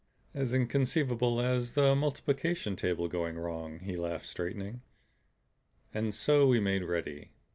"As 0.33 0.51
inconceivable 0.51 1.39
as 1.39 1.75
the 1.75 1.95
multiplication 1.95 2.75
table 2.75 3.07
going 3.07 3.37
wrong," 3.37 3.81
he 3.81 3.95
laughed, 3.95 4.25
straightening. 4.25 4.81
And 5.93 6.11
so 6.11 6.47
we 6.47 6.59
made 6.59 6.83
ready. 6.83 7.29